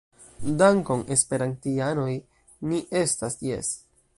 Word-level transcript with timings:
Dankon, 0.61 1.03
esperantianoj 1.15 2.09
ni 2.71 2.81
estas 3.03 3.41
Jes 3.53 3.71